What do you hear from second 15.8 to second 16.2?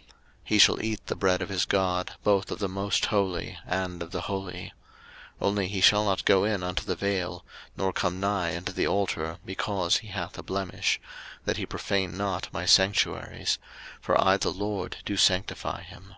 them.